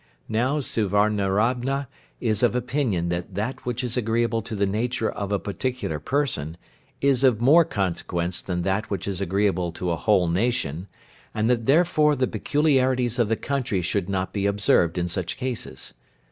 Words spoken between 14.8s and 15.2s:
in